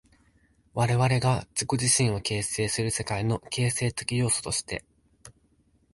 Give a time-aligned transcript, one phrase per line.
[0.73, 4.83] 我々が自己自身を形成する世界の形成的要素として、